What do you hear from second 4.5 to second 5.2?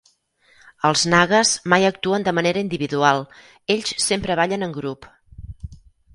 en grup.